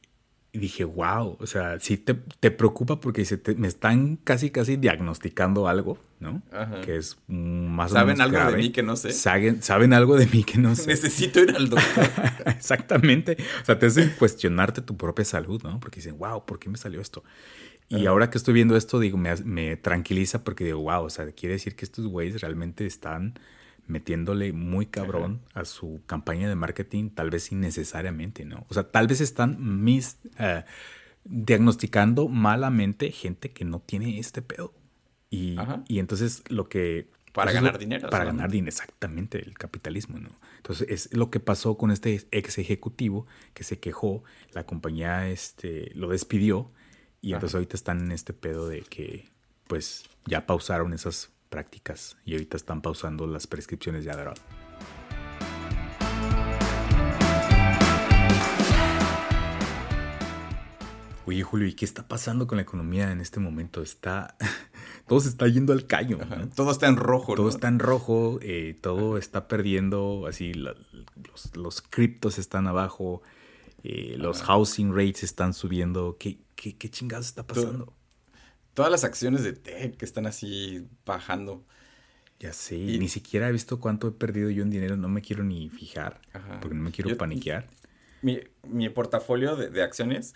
dije, 0.58 0.84
wow, 0.84 1.38
o 1.40 1.48
sea, 1.48 1.80
sí 1.80 1.98
te, 1.98 2.16
preocupa 2.52 3.00
porque 3.00 3.26
se 3.26 3.40
me 3.58 3.68
están 3.68 4.18
casi, 4.18 4.50
casi 4.50 4.76
diagnosticando 4.76 5.68
algo, 5.68 5.98
¿no? 6.20 6.42
Que 6.84 6.98
es 6.98 7.18
más 7.28 7.92
¿Saben 7.92 8.16
o 8.16 8.18
menos 8.18 8.36
algo 8.36 8.52
de 8.52 8.58
mí 8.58 8.72
que 8.72 8.84
no 8.84 8.96
sé? 8.96 9.12
Saben, 9.12 9.64
saben 9.64 9.94
algo 9.94 10.18
de 10.18 10.26
mí 10.28 10.44
que 10.44 10.58
no 10.58 10.76
sé. 10.76 10.88
Necesito 10.88 11.40
ir 11.42 11.56
al 11.56 11.70
doctor. 11.70 12.10
Exactamente. 12.46 13.38
O 13.62 13.66
sea, 13.66 13.80
te 13.80 13.86
hacen 13.86 14.14
cuestionarte 14.18 14.82
tu 14.82 14.98
propia 14.98 15.26
salud, 15.26 15.62
¿no? 15.64 15.80
Porque 15.80 15.98
dicen, 15.98 16.18
wow, 16.18 16.46
¿por 16.46 16.60
qué 16.60 16.70
me 16.70 16.78
salió 16.78 17.02
esto? 17.02 17.24
Y 17.90 18.06
ahora 18.06 18.30
que 18.30 18.38
estoy 18.38 18.54
viendo 18.54 18.76
esto, 18.76 19.00
digo, 19.00 19.18
me, 19.18 19.78
tranquiliza 19.78 20.44
porque 20.44 20.66
digo, 20.66 20.80
wow, 20.80 21.04
o 21.04 21.10
sea, 21.10 21.32
quiere 21.32 21.54
decir 21.54 21.76
que 21.76 21.86
estos 21.86 22.06
güeyes 22.08 22.42
realmente 22.42 22.86
están 22.86 23.40
metiéndole 23.88 24.54
muy 24.54 24.86
cabrón 24.86 25.42
a 25.54 25.66
su 25.66 26.02
campaña 26.06 26.48
de 26.48 26.56
marketing, 26.56 27.10
tal 27.10 27.30
vez 27.30 27.52
innecesariamente, 27.52 28.46
¿no? 28.46 28.66
O 28.70 28.74
sea, 28.74 28.90
tal 28.92 29.08
vez 29.08 29.22
están 29.22 29.84
mis, 29.84 30.18
eh, 30.40 30.64
diagnosticando 31.24 32.28
malamente 32.28 33.12
gente 33.12 33.52
que 33.52 33.66
no 33.66 33.80
tiene 33.80 34.20
este 34.20 34.42
pedo. 34.42 34.74
Y, 35.30 35.58
y 35.88 36.00
entonces 36.00 36.44
lo 36.50 36.70
que... 36.70 37.10
Para 37.34 37.52
ganar 37.52 37.78
dinero. 37.78 38.10
Para 38.10 38.26
ganar 38.26 38.50
dinero, 38.50 38.70
exactamente, 38.70 39.40
el 39.40 39.58
capitalismo, 39.58 40.20
¿no? 40.20 40.30
Entonces 40.58 40.88
es 40.90 41.14
lo 41.16 41.30
que 41.30 41.40
pasó 41.40 41.78
con 41.78 41.92
este 41.92 42.26
ex 42.32 42.58
ejecutivo 42.58 43.28
que 43.54 43.64
se 43.64 43.80
quejó, 43.80 44.24
la 44.54 44.66
compañía 44.66 45.30
este, 45.30 45.92
lo 45.94 46.10
despidió 46.10 46.72
y 47.22 47.34
entonces 47.34 47.56
ahorita 47.56 47.76
están 47.76 48.00
en 48.02 48.12
este 48.12 48.34
pedo 48.34 48.68
de 48.68 48.82
que 48.82 49.30
pues 49.68 50.06
ya 50.26 50.46
pausaron 50.46 50.94
esas 50.94 51.30
prácticas 51.48 52.18
y 52.26 52.34
ahorita 52.34 52.58
están 52.58 52.82
pausando 52.82 53.26
las 53.28 53.48
prescripciones 53.48 54.06
de 54.06 54.12
Adderall. 54.12 54.38
Oye, 61.28 61.44
Julio, 61.44 61.68
¿y 61.68 61.74
qué 61.74 61.84
está 61.84 62.08
pasando 62.08 62.48
con 62.48 62.56
la 62.56 62.62
economía 62.62 63.12
en 63.12 63.20
este 63.20 63.42
momento? 63.42 63.82
Está. 63.82 64.38
todo 65.08 65.20
se 65.20 65.28
está 65.28 65.46
yendo 65.50 65.74
al 65.74 65.86
caño. 65.86 66.20
Todo 66.56 66.72
está 66.72 66.88
en 66.88 66.96
rojo. 66.96 67.36
Todo 67.36 67.50
está 67.50 67.68
en 67.68 67.80
rojo, 67.80 68.40
eh, 68.42 68.78
todo 68.80 69.18
está 69.18 69.50
perdiendo. 69.50 70.26
Así, 70.26 70.54
los, 70.54 71.82
criptos 71.82 72.38
están 72.40 72.68
abajo, 72.68 73.24
eh, 73.84 74.16
los 74.18 74.42
housing 74.42 74.96
rates 74.96 75.24
están 75.24 75.54
subiendo. 75.54 76.16
¿Qué, 76.18 76.40
¿Qué, 76.56 76.78
qué 76.78 76.90
chingados 76.90 77.28
está 77.28 77.46
pasando? 77.46 77.94
Todas 78.78 78.92
las 78.92 79.04
acciones 79.04 79.44
de 79.44 79.54
tech 79.54 79.98
que 79.98 80.06
están 80.06 80.28
así 80.28 80.88
bajando. 81.04 81.66
Ya 82.40 82.54
sé, 82.54 82.76
y, 82.76 83.00
ni 83.00 83.08
siquiera 83.08 83.50
he 83.50 83.52
visto 83.52 83.80
cuánto 83.80 84.08
he 84.08 84.12
perdido 84.12 84.52
yo 84.52 84.62
en 84.62 84.70
dinero, 84.70 84.96
no 84.96 85.10
me 85.10 85.24
quiero 85.24 85.44
ni 85.44 85.68
fijar, 85.70 86.22
porque 86.62 86.76
no 86.76 86.84
me 86.84 86.92
quiero 86.92 87.18
paniquear. 87.18 87.66
Mi, 88.22 88.40
mi 88.62 88.88
portafolio 88.90 89.56
de, 89.56 89.72
de 89.72 89.82
acciones 89.82 90.36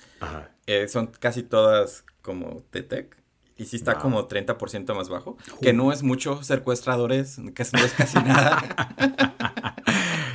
eh, 0.66 0.88
son 0.88 1.12
casi 1.20 1.44
todas 1.44 2.04
como 2.24 2.64
de 2.72 2.82
tech. 2.82 3.16
Y 3.58 3.66
sí 3.66 3.76
está 3.76 4.00
como 4.00 4.28
30% 4.28 4.96
más 4.96 5.08
bajo. 5.08 5.38
Que 5.62 5.72
no 5.72 5.92
es 5.92 6.02
mucho 6.02 6.42
secuestradores, 6.42 7.36
que 7.36 7.64
no 7.74 7.86
es 7.86 7.94
casi 7.94 8.18
nada. 8.18 9.71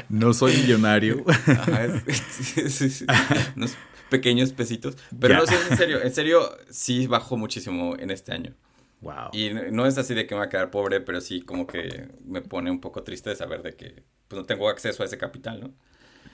no 0.08 0.32
soy 0.32 0.56
millonario. 0.56 1.24
Ajá, 1.46 1.86
no, 3.56 3.66
pequeños 4.08 4.52
pesitos. 4.52 4.96
Pero 5.18 5.36
no 5.36 5.46
sé, 5.46 5.54
en 5.70 5.76
serio, 5.76 6.02
en 6.02 6.14
serio, 6.14 6.56
sí 6.70 7.06
bajó 7.06 7.36
muchísimo 7.36 7.96
en 7.98 8.10
este 8.10 8.32
año. 8.32 8.54
Wow. 9.00 9.30
Y 9.32 9.50
no 9.72 9.86
es 9.86 9.98
así 9.98 10.14
de 10.14 10.26
que 10.26 10.34
me 10.34 10.40
va 10.40 10.46
a 10.46 10.48
quedar 10.48 10.70
pobre, 10.70 11.00
pero 11.00 11.20
sí 11.20 11.42
como 11.42 11.66
que 11.66 12.08
me 12.24 12.40
pone 12.40 12.70
un 12.70 12.80
poco 12.80 13.02
triste 13.02 13.30
de 13.30 13.36
saber 13.36 13.62
de 13.62 13.74
que 13.74 14.02
pues, 14.28 14.40
no 14.40 14.46
tengo 14.46 14.68
acceso 14.68 15.02
a 15.02 15.06
ese 15.06 15.18
capital, 15.18 15.60
¿no? 15.60 15.74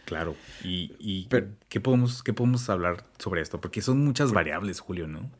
Claro. 0.04 0.34
¿Y, 0.64 0.92
y 0.98 1.28
¿qué, 1.68 1.80
podemos, 1.80 2.22
qué 2.22 2.32
podemos 2.32 2.68
hablar 2.68 3.04
sobre 3.18 3.40
esto? 3.40 3.60
Porque 3.60 3.82
son 3.82 4.04
muchas 4.04 4.32
variables, 4.32 4.80
Julio, 4.80 5.06
¿no? 5.06 5.30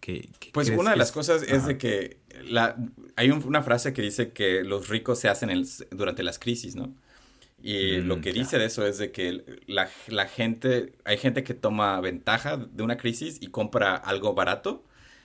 pues 0.53 0.71
una 0.71 0.93
de 0.93 0.97
las 0.97 1.13
cosas 1.13 1.43
es 1.43 1.67
de 1.67 1.79
que 1.79 2.19
la, 2.45 2.77
hay 3.17 3.31
una 3.31 3.63
frase 3.63 3.93
que 3.93 4.03
dice 4.03 4.33
que 4.33 4.63
los 4.63 4.89
ricos 4.89 5.19
se 5.19 5.29
hacen 5.29 5.51
el, 5.51 5.67
durante 5.91 6.23
las 6.23 6.39
crisis, 6.39 6.77
¿no? 6.77 6.95
Y 7.63 8.01
lo 8.01 8.17
mm, 8.17 8.21
que 8.21 8.33
dice 8.33 8.59
de 8.59 8.65
eso 8.65 8.87
es 8.87 8.99
de 8.99 9.13
que 9.13 9.45
la, 9.67 9.89
la, 10.09 10.27
gente, 10.27 10.95
hay 11.05 11.17
gente 11.17 11.45
que 11.45 11.55
toma 11.55 12.01
ventaja 12.01 12.57
de 12.57 12.83
una 12.83 12.97
crisis 12.97 13.39
y 13.41 13.49
compra 13.49 13.95
algo 13.95 14.35
barato 14.35 14.85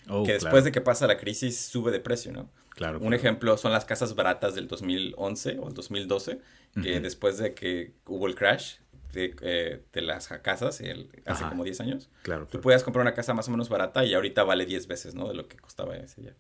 Oh, 0.10 0.24
que 0.24 0.34
después 0.34 0.64
de 0.64 0.72
que 0.72 0.82
pasa 0.82 1.08
la 1.08 1.18
crisis 1.18 1.60
sube 1.60 1.92
de 1.92 2.00
precio, 2.00 2.32
¿no? 2.32 2.50
Claro. 2.70 3.00
Un 3.00 3.14
ejemplo 3.14 3.58
son 3.58 3.72
las 3.72 3.86
casas 3.86 4.16
baratas 4.16 4.56
del 4.56 4.68
2011 4.68 5.58
o 5.60 5.68
el 5.68 5.74
2012, 5.74 6.40
que 6.82 7.00
después 7.00 7.40
de 7.40 7.56
que 7.56 7.94
hubo 8.06 8.28
el 8.28 8.36
crash 8.36 8.76
de, 9.14 9.36
eh, 9.42 9.84
las 9.94 10.28
casas 10.28 10.82
hace 11.26 11.44
como 11.50 11.64
10 11.64 11.82
años, 11.82 12.10
claro, 12.22 12.46
tú 12.46 12.62
podías 12.62 12.84
comprar 12.84 13.02
una 13.02 13.16
casa 13.16 13.34
más 13.34 13.48
o 13.48 13.52
menos 13.52 13.68
barata 13.68 14.06
y 14.06 14.14
ahorita 14.14 14.44
vale 14.44 14.68
10 14.68 14.86
veces, 14.86 15.16
¿no? 15.16 15.28
De 15.28 15.34
lo 15.34 15.48
que 15.48 15.58
costaba 15.58 15.98
ese 15.98 16.22
ya. 16.22 16.36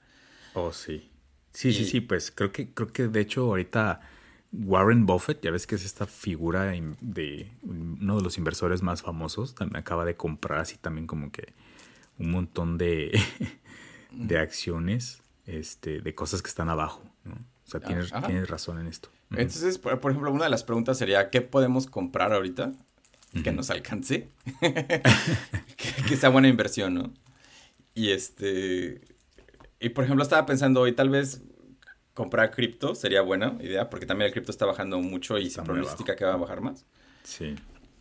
Oh, 0.53 0.71
sí. 0.71 1.11
Sí, 1.53 1.73
sí, 1.73 1.85
sí, 1.85 2.01
pues 2.01 2.29
creo 2.29 2.51
que, 2.51 2.71
creo 2.71 2.87
que 2.93 3.07
de 3.07 3.19
hecho 3.19 3.45
ahorita 3.45 4.01
Warren 4.51 5.05
Buffett, 5.05 5.41
ya 5.41 5.51
ves 5.51 5.67
que 5.67 5.75
es 5.75 5.85
esta 5.85 6.07
figura 6.07 6.71
de 7.01 7.51
uno 7.63 8.17
de 8.17 8.23
los 8.23 8.37
inversores 8.37 8.81
más 8.81 9.01
famosos, 9.01 9.55
también 9.55 9.77
acaba 9.77 10.05
de 10.05 10.15
comprar 10.15 10.59
así 10.59 10.77
también 10.77 11.05
como 11.05 11.31
que 11.31 11.53
un 12.17 12.31
montón 12.31 12.77
de, 12.77 13.19
de 14.11 14.39
acciones 14.39 15.21
este, 15.45 16.01
de 16.01 16.15
cosas 16.15 16.41
que 16.41 16.49
están 16.49 16.69
abajo. 16.69 17.03
¿no? 17.23 17.33
O 17.33 17.69
sea, 17.69 17.79
tienes, 17.81 18.11
tienes, 18.25 18.49
razón 18.49 18.79
en 18.79 18.87
esto. 18.87 19.09
Entonces, 19.31 19.77
por, 19.77 19.93
ejemplo, 19.93 20.31
una 20.31 20.45
de 20.45 20.49
las 20.49 20.63
preguntas 20.63 20.97
sería, 20.97 21.29
¿qué 21.29 21.41
podemos 21.41 21.87
comprar 21.87 22.31
ahorita 22.31 22.71
que 23.43 23.51
nos 23.51 23.69
alcance? 23.69 24.29
que, 26.07 26.15
sea 26.15 26.29
buena 26.29 26.47
inversión, 26.47 26.93
¿no? 26.93 27.13
Y 27.93 28.11
este... 28.11 29.01
Y 29.79 29.89
por 29.89 30.05
ejemplo, 30.05 30.23
estaba 30.23 30.45
pensando 30.45 30.81
hoy, 30.81 30.93
tal 30.93 31.09
vez 31.09 31.43
comprar 32.17 32.49
cripto 32.49 32.95
sería 32.95 33.21
buena 33.21 33.55
idea, 33.61 33.91
porque 33.91 34.07
también 34.07 34.25
el 34.25 34.33
cripto 34.33 34.49
está 34.49 34.65
bajando 34.65 34.99
mucho 34.99 35.37
y 35.37 35.51
se 35.51 35.61
pronostica 35.61 36.15
que 36.15 36.25
va 36.25 36.33
a 36.33 36.37
bajar 36.37 36.61
más. 36.61 36.83
Sí. 37.23 37.53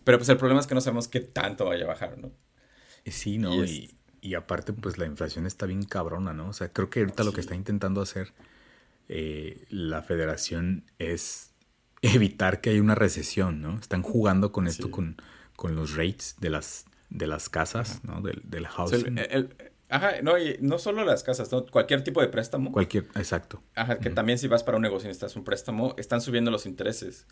Pero 0.04 0.16
pues 0.16 0.30
el 0.30 0.38
problema 0.38 0.58
es 0.58 0.66
que 0.66 0.74
no 0.74 0.80
sabemos 0.80 1.06
qué 1.06 1.20
tanto 1.20 1.66
vaya 1.66 1.84
a 1.84 1.88
bajar, 1.88 2.16
¿no? 2.16 2.32
Sí, 3.04 3.36
¿no? 3.36 3.62
Y, 3.62 3.94
y, 4.22 4.34
aparte, 4.34 4.72
pues 4.72 4.96
la 4.96 5.04
inflación 5.04 5.44
está 5.44 5.66
bien 5.66 5.82
cabrona, 5.82 6.32
¿no? 6.32 6.48
O 6.48 6.52
sea, 6.54 6.72
creo 6.72 6.88
que 6.88 7.00
ahorita 7.00 7.24
lo 7.24 7.34
que 7.34 7.42
está 7.42 7.54
intentando 7.54 8.00
hacer 8.00 8.32
eh, 9.10 9.66
la 9.68 10.02
federación 10.02 10.90
es 10.98 11.52
evitar 12.00 12.62
que 12.62 12.70
haya 12.70 12.80
una 12.80 12.94
recesión, 12.94 13.60
¿no? 13.60 13.78
Están 13.78 14.00
jugando 14.00 14.50
con 14.50 14.66
esto, 14.66 14.90
con, 14.90 15.20
con 15.56 15.76
los 15.76 15.94
rates 15.94 16.36
de 16.40 16.48
las, 16.48 16.86
de 17.10 17.26
las 17.26 17.50
casas, 17.50 18.02
¿no? 18.02 18.22
Del, 18.22 18.40
del 18.44 18.66
housing. 18.66 19.18
Ajá, 19.88 20.22
no, 20.22 20.38
y 20.38 20.56
no 20.60 20.78
solo 20.78 21.04
las 21.04 21.22
casas, 21.22 21.50
¿no? 21.52 21.66
Cualquier 21.66 22.02
tipo 22.04 22.20
de 22.20 22.28
préstamo. 22.28 22.72
Cualquier, 22.72 23.04
exacto. 23.14 23.62
Ajá, 23.74 23.98
que 23.98 24.10
también 24.10 24.38
si 24.38 24.48
vas 24.48 24.62
para 24.62 24.76
un 24.76 24.82
negocio 24.82 25.06
y 25.06 25.08
necesitas 25.08 25.36
un 25.36 25.44
préstamo, 25.44 25.94
están 25.98 26.20
subiendo 26.20 26.50
los 26.50 26.66
intereses. 26.66 27.26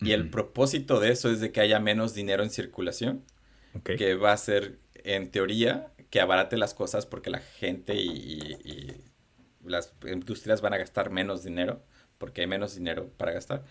Y 0.00 0.12
el 0.12 0.30
propósito 0.30 0.98
de 0.98 1.10
eso 1.10 1.30
es 1.30 1.40
de 1.40 1.52
que 1.52 1.60
haya 1.60 1.78
menos 1.78 2.14
dinero 2.14 2.42
en 2.42 2.50
circulación, 2.50 3.24
que 3.84 4.14
va 4.14 4.32
a 4.32 4.36
ser, 4.36 4.78
en 4.94 5.30
teoría, 5.30 5.92
que 6.08 6.20
abarate 6.20 6.56
las 6.56 6.74
cosas 6.74 7.04
porque 7.06 7.30
la 7.30 7.40
gente 7.40 7.94
y 7.94 9.04
las 9.64 9.92
industrias 10.10 10.62
van 10.62 10.72
a 10.72 10.78
gastar 10.78 11.10
menos 11.10 11.44
dinero 11.44 11.82
porque 12.20 12.42
hay 12.42 12.46
menos 12.46 12.74
dinero 12.74 13.10
para 13.16 13.32
gastar. 13.32 13.64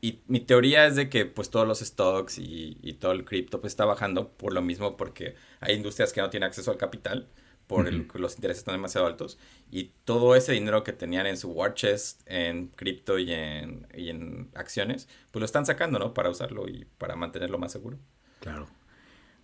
Y 0.00 0.22
mi 0.26 0.40
teoría 0.40 0.84
es 0.84 0.96
de 0.96 1.08
que 1.08 1.24
pues 1.24 1.48
todos 1.48 1.66
los 1.66 1.78
stocks 1.78 2.38
y, 2.38 2.98
todo 3.00 3.12
el 3.12 3.24
cripto 3.24 3.60
pues 3.60 3.72
está 3.72 3.86
bajando 3.86 4.32
por 4.32 4.52
lo 4.52 4.60
mismo 4.60 4.96
porque 4.98 5.36
hay 5.60 5.76
industrias 5.76 6.12
que 6.12 6.20
no 6.20 6.28
tienen 6.28 6.48
acceso 6.48 6.70
al 6.70 6.76
capital 6.76 7.28
por 7.66 7.90
los 7.92 8.34
intereses 8.36 8.58
están 8.58 8.74
demasiado 8.74 9.06
altos 9.06 9.38
y 9.70 9.92
todo 10.04 10.36
ese 10.36 10.52
dinero 10.52 10.84
que 10.84 10.92
tenían 10.92 11.26
en 11.26 11.36
su 11.36 11.50
war 11.50 11.74
chest 11.74 12.20
en 12.26 12.68
cripto 12.68 13.18
y 13.18 13.32
en, 13.32 13.86
y 13.94 14.10
en 14.10 14.50
acciones 14.54 15.08
pues 15.30 15.40
lo 15.40 15.46
están 15.46 15.66
sacando, 15.66 15.98
¿no? 15.98 16.14
Para 16.14 16.30
usarlo 16.30 16.68
y 16.68 16.86
para 16.98 17.16
mantenerlo 17.16 17.58
más 17.58 17.72
seguro. 17.72 17.98
Claro. 18.40 18.68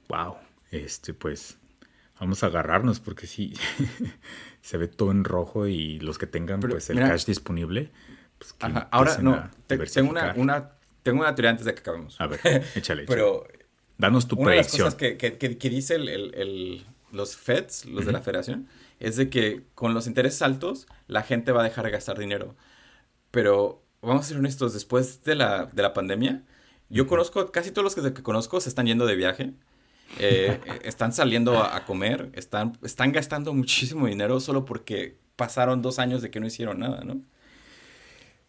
Wow. 0.09 0.37
Este 0.71 1.15
pues 1.15 1.59
vamos 2.21 2.43
a 2.43 2.47
agarrarnos 2.47 3.01
porque 3.01 3.27
sí, 3.27 3.55
se 4.61 4.77
ve 4.77 4.89
todo 4.89 5.11
en 5.11 5.25
rojo 5.25 5.67
y 5.67 5.99
los 6.01 6.19
que 6.19 6.27
tengan 6.27 6.61
pues 6.61 6.91
el 6.91 6.99
cash 6.99 7.25
disponible. 7.25 7.91
Pues, 8.39 8.55
ahora 8.91 9.19
no, 9.19 9.51
tengo 9.67 10.11
una, 10.11 10.35
una, 10.35 10.71
tengo 11.03 11.21
una 11.21 11.35
teoría 11.35 11.51
antes 11.51 11.67
de 11.67 11.75
que 11.75 11.81
acabemos. 11.81 12.21
A 12.21 12.27
ver, 12.27 12.65
échale. 12.75 13.05
Pero 13.07 13.47
danos 13.99 14.29
tu 14.29 14.37
una 14.37 14.53
predicción. 14.53 14.79
De 14.79 14.85
las 14.85 14.95
cosas 14.95 15.17
que, 15.19 15.59
que, 15.59 15.71
dice 15.71 15.97
el, 15.97 16.09
el, 16.09 16.87
los 17.13 17.37
Feds, 17.37 17.87
los 17.87 18.07
de 18.07 18.13
la 18.13 18.21
Federación, 18.21 18.69
es 18.99 19.17
de 19.17 19.31
que 19.31 19.63
con 19.75 19.95
los 19.95 20.07
intereses 20.07 20.43
altos 20.43 20.87
la 21.07 21.23
gente 21.23 21.53
va 21.53 21.61
a 21.61 21.65
dejar 21.65 21.85
de 21.85 21.91
gastar 21.91 22.19
dinero. 22.19 22.57
Pero 23.31 23.83
vamos 24.03 24.25
a 24.25 24.29
ser 24.29 24.39
honestos, 24.39 24.73
después 24.73 25.23
de 25.25 25.35
la, 25.35 25.67
de 25.67 25.83
la 25.83 25.93
pandemia, 25.93 26.45
yo 26.89 27.07
conozco, 27.07 27.53
casi 27.53 27.71
todos 27.71 27.85
los 27.85 27.95
que, 27.95 28.13
que 28.13 28.23
conozco 28.23 28.61
se 28.61 28.69
están 28.69 28.87
yendo 28.87 29.07
de 29.07 29.15
viaje 29.15 29.55
eh, 30.19 30.59
están 30.85 31.13
saliendo 31.13 31.63
a, 31.63 31.85
comer, 31.85 32.31
están, 32.35 32.77
están 32.83 33.13
gastando 33.13 33.55
muchísimo 33.55 34.07
dinero 34.07 34.41
solo 34.41 34.65
porque 34.65 35.17
pasaron 35.37 35.83
dos 35.83 35.99
años 35.99 36.23
de 36.23 36.31
que 36.31 36.41
no 36.41 36.47
hicieron 36.47 36.81
nada, 36.81 37.03
¿no? 37.05 37.21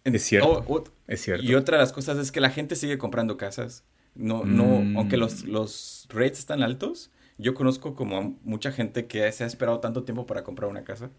Es 0.03 0.24
cierto. 0.24 0.65
es 1.08 1.22
cierto. 1.22 1.44
Y 1.44 1.53
otra 1.53 1.77
de 1.77 1.84
las 1.84 1.94
cosas 1.94 2.18
es 2.18 2.32
que 2.32 2.41
la 2.41 2.50
gente 2.50 2.75
sigue 2.75 2.98
comprando 2.98 3.38
casas. 3.38 3.84
No, 4.15 4.44
no, 4.44 4.82
mm. 4.82 4.98
aunque 4.98 5.15
los, 5.15 5.46
los 5.46 6.08
rates 6.10 6.39
están 6.39 6.63
altos, 6.63 7.12
yo 7.41 7.53
conozco 7.53 7.95
como 7.95 8.39
mucha 8.43 8.71
gente 8.71 9.07
que 9.07 9.31
se 9.31 9.43
ha 9.43 9.48
esperado 9.48 9.79
tanto 9.79 10.03
tiempo 10.03 10.25
para 10.25 10.43
comprar 10.43 10.69
una 10.69 10.83
casa 10.83 11.10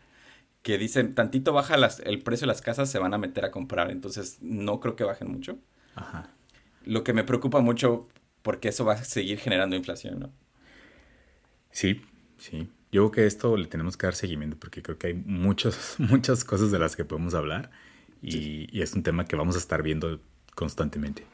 que 0.63 0.79
dicen, 0.79 1.15
tantito 1.15 1.53
baja 1.53 1.77
las, 1.77 2.01
el 2.01 2.21
precio 2.21 2.47
de 2.47 2.53
las 2.53 2.63
casas, 2.63 2.89
se 2.89 2.99
van 2.99 3.15
a 3.15 3.19
meter 3.19 3.45
a 3.45 3.51
comprar. 3.51 3.91
Entonces, 3.91 4.39
no 4.41 4.79
creo 4.81 4.95
que 4.95 5.05
bajen 5.05 5.29
mucho. 5.29 5.59
Ajá. 5.97 6.31
Lo 6.85 7.03
que 7.03 7.13
me 7.13 7.25
preocupa 7.25 7.61
mucho 7.61 8.09
porque 8.43 8.69
eso 8.69 8.85
va 8.85 8.95
a 8.95 9.05
seguir 9.05 9.39
generando 9.39 9.77
inflación, 9.77 10.21
¿no? 10.21 10.31
Sí, 11.71 12.03
sí. 12.39 12.69
Yo 12.93 13.03
creo 13.03 13.11
que 13.11 13.27
esto 13.27 13.57
le 13.57 13.67
tenemos 13.67 13.97
que 13.97 14.07
dar 14.07 14.15
seguimiento 14.15 14.57
porque 14.59 14.83
creo 14.83 14.99
que 14.99 15.09
hay 15.09 15.15
muchos, 15.15 15.97
muchas 15.99 16.45
cosas 16.45 16.71
de 16.71 16.79
las 16.79 16.95
que 16.95 17.05
podemos 17.05 17.35
hablar 17.35 17.71
y, 18.21 18.81
es 18.81 18.95
un 18.95 19.03
tema 19.03 19.25
que 19.25 19.35
vamos 19.35 19.57
a 19.57 19.59
estar 19.59 19.83
viendo 19.83 20.21
constantemente. 20.55 21.25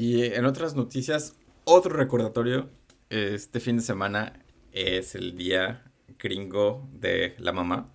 Y 0.00 0.24
en 0.24 0.46
otras 0.46 0.74
noticias, 0.74 1.36
otro 1.64 1.94
recordatorio, 1.94 2.70
este 3.10 3.60
fin 3.60 3.76
de 3.76 3.82
semana 3.82 4.32
es 4.72 5.14
el 5.14 5.36
día 5.36 5.92
gringo 6.18 6.88
de 6.94 7.34
la 7.36 7.52
mamá, 7.52 7.92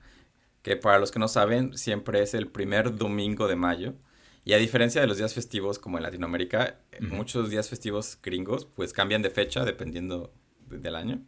que 0.62 0.76
para 0.76 1.00
los 1.00 1.10
que 1.10 1.18
no 1.18 1.28
saben, 1.28 1.76
siempre 1.76 2.22
es 2.22 2.36
el 2.36 2.46
primer 2.46 2.96
domingo 2.96 3.48
de 3.48 3.56
mayo. 3.56 3.96
Y 4.44 4.54
a 4.54 4.58
diferencia 4.58 5.02
de 5.02 5.08
los 5.08 5.18
días 5.18 5.34
festivos 5.34 5.80
como 5.80 5.98
en 5.98 6.04
Latinoamérica, 6.04 6.80
muchos 7.00 7.50
días 7.50 7.70
festivos 7.70 8.20
gringos 8.22 8.66
pues 8.66 8.94
cambian 8.94 9.24
de 9.24 9.32
fecha 9.32 9.66
dependiendo 9.66 10.32
del 10.70 10.96
año. 10.96 11.24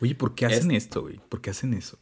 Oye, 0.00 0.14
¿por 0.14 0.34
qué 0.34 0.46
hacen 0.46 0.70
esto, 0.70 1.02
güey? 1.02 1.20
¿Por 1.28 1.42
qué 1.42 1.50
hacen 1.50 1.74
eso? 1.74 1.98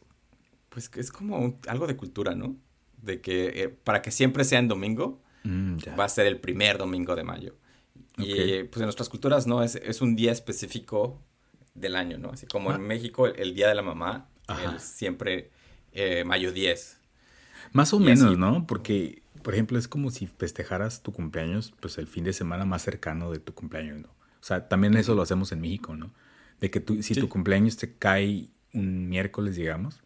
Pues 0.69 0.89
es 0.95 1.11
como 1.11 1.59
algo 1.67 1.85
de 1.85 1.97
cultura, 1.97 2.33
¿no? 2.33 2.55
De 3.01 3.19
que 3.19 3.63
eh, 3.63 3.67
para 3.67 4.01
que 4.01 4.09
siempre 4.09 4.45
sea 4.45 4.59
en 4.59 4.69
domingo, 4.69 5.21
mm, 5.43 5.79
va 5.99 6.05
a 6.05 6.09
ser 6.09 6.27
el 6.27 6.39
primer 6.39 6.77
domingo 6.77 7.13
de 7.17 7.25
mayo. 7.25 7.57
Y 8.17 8.63
pues 8.65 8.77
en 8.77 8.83
nuestras 8.83 9.09
culturas, 9.09 9.47
¿no? 9.47 9.63
Es, 9.63 9.75
es, 9.75 10.01
un 10.01 10.15
día 10.15 10.31
específico 10.31 11.19
del 11.73 11.95
año, 11.95 12.17
¿no? 12.17 12.31
Así 12.31 12.45
como 12.45 12.69
en 12.69 12.75
ah. 12.75 12.79
México, 12.79 13.27
el, 13.27 13.55
Día 13.55 13.69
de 13.69 13.75
la 13.75 13.81
Mamá, 13.81 14.29
es 14.75 14.83
siempre 14.83 15.49
eh, 15.93 16.23
mayo 16.25 16.51
10. 16.51 16.99
Más 17.71 17.93
o 17.93 17.99
menos, 17.99 18.37
¿no? 18.37 18.67
Porque 18.67 19.21
por 19.41 19.53
ejemplo, 19.53 19.77
es 19.77 19.87
como 19.87 20.11
si 20.11 20.27
festejaras 20.27 21.01
tu 21.01 21.11
cumpleaños, 21.11 21.73
pues 21.79 21.97
el 21.97 22.07
fin 22.07 22.23
de 22.23 22.33
semana 22.33 22.65
más 22.65 22.83
cercano 22.83 23.31
de 23.31 23.39
tu 23.39 23.53
cumpleaños, 23.53 24.01
¿no? 24.01 24.09
O 24.09 24.43
sea, 24.43 24.67
también 24.67 24.95
eso 24.95 25.15
lo 25.15 25.21
hacemos 25.21 25.51
en 25.51 25.61
México, 25.61 25.95
¿no? 25.95 26.11
De 26.59 26.69
que 26.69 26.79
tú, 26.79 27.01
si 27.01 27.15
tu 27.15 27.29
cumpleaños 27.29 27.77
te 27.77 27.93
cae 27.93 28.49
un 28.73 29.09
miércoles, 29.09 29.55
digamos, 29.55 30.01